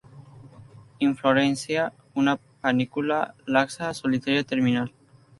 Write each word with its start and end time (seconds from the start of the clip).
Inflorescencia 1.07 1.93
una 2.15 2.37
panícula 2.37 3.19
laxa, 3.45 3.93
solitaria, 3.93 4.43
terminal. 4.43 4.91